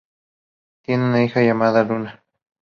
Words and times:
Tiene 0.81 1.03
una 1.05 1.23
hija 1.23 1.41
llamada 1.43 1.83
Luna. 1.83 2.23